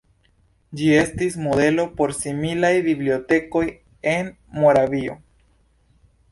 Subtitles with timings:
[0.79, 3.63] Ĝi estis modelo por similaj bibliotekoj
[4.17, 5.21] en Moravio.